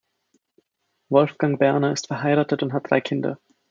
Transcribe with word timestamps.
Wolfgang 1.09 1.59
Berner 1.59 1.93
ist 1.93 2.07
verheiratet 2.07 2.63
und 2.63 2.73
hat 2.73 2.89
drei 2.89 3.01
Kinder. 3.01 3.39